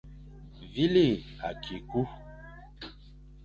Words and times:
Vîle 0.73 1.07
akî 1.49 1.77
ku. 1.89 2.01